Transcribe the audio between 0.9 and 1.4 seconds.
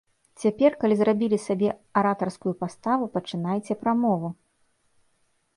зрабілі